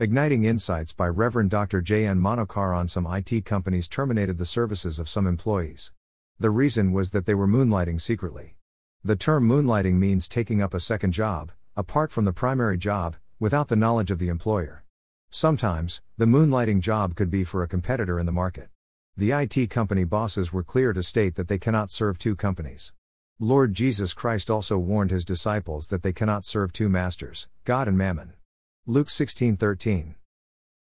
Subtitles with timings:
[0.00, 1.80] Igniting Insights by Reverend Dr.
[1.80, 2.04] J.
[2.04, 2.18] N.
[2.18, 5.92] Manokaran some IT companies terminated the services of some employees.
[6.40, 8.56] The reason was that they were moonlighting secretly.
[9.04, 13.68] The term moonlighting means taking up a second job, apart from the primary job, without
[13.68, 14.82] the knowledge of the employer.
[15.30, 18.70] Sometimes, the moonlighting job could be for a competitor in the market.
[19.16, 22.92] The IT company bosses were clear to state that they cannot serve two companies.
[23.38, 27.96] Lord Jesus Christ also warned his disciples that they cannot serve two masters, God and
[27.96, 28.32] Mammon.
[28.86, 30.14] Luke 16:13.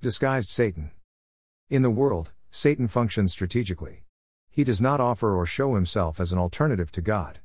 [0.00, 0.92] Disguised Satan.
[1.68, 4.06] In the world, Satan functions strategically.
[4.48, 7.40] He does not offer or show himself as an alternative to God.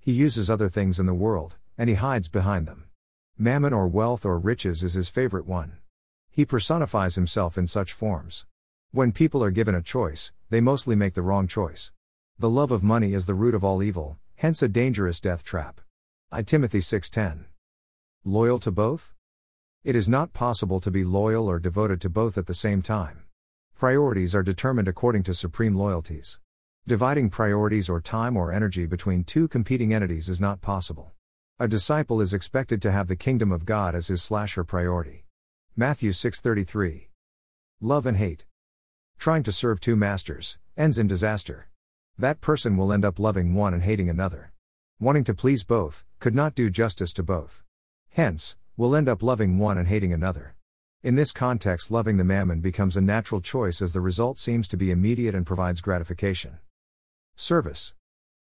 [0.00, 2.88] He uses other things in the world, and he hides behind them.
[3.38, 5.78] Mammon or wealth or riches is his favorite one.
[6.32, 8.44] He personifies himself in such forms.
[8.90, 11.92] When people are given a choice, they mostly make the wrong choice.
[12.40, 15.80] The love of money is the root of all evil, hence a dangerous death trap.
[16.32, 17.46] I Timothy 6:10.
[18.24, 19.12] Loyal to both?
[19.84, 23.24] It is not possible to be loyal or devoted to both at the same time.
[23.74, 26.38] Priorities are determined according to supreme loyalties.
[26.86, 31.10] Dividing priorities or time or energy between two competing entities is not possible.
[31.58, 35.24] A disciple is expected to have the kingdom of God as his slash her priority.
[35.74, 37.08] Matthew 6:33.
[37.80, 38.46] Love and hate.
[39.18, 41.68] Trying to serve two masters ends in disaster.
[42.16, 44.52] That person will end up loving one and hating another.
[45.00, 47.64] Wanting to please both, could not do justice to both.
[48.10, 50.56] Hence, will end up loving one and hating another.
[51.04, 54.76] In this context, loving the mammon becomes a natural choice as the result seems to
[54.76, 56.58] be immediate and provides gratification.
[57.36, 57.94] Service.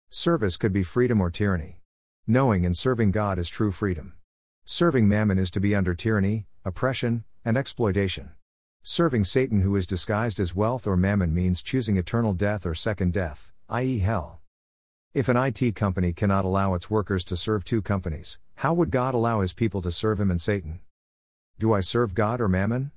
[0.10, 1.80] Service could be freedom or tyranny.
[2.28, 4.16] Knowing and serving God is true freedom.
[4.66, 8.32] Serving mammon is to be under tyranny, oppression, and exploitation.
[8.84, 13.14] Serving Satan, who is disguised as wealth or mammon, means choosing eternal death or second
[13.14, 14.42] death, i.e., hell.
[15.14, 19.14] If an IT company cannot allow its workers to serve two companies, how would God
[19.14, 20.80] allow his people to serve him and Satan?
[21.60, 22.92] Do I serve God or mammon?